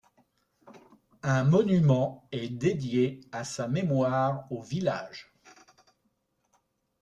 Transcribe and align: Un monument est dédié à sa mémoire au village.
Un 1.21 1.43
monument 1.43 2.27
est 2.31 2.49
dédié 2.49 3.19
à 3.31 3.43
sa 3.43 3.67
mémoire 3.67 4.51
au 4.51 4.59
village. 4.59 5.31